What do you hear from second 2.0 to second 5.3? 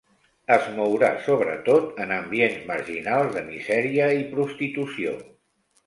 en ambients marginals de misèria i prostitució.